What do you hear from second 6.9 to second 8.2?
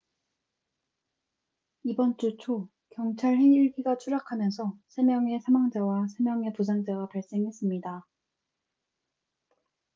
발생했습니다